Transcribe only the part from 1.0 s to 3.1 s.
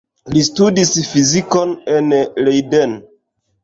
fizikon en Leiden.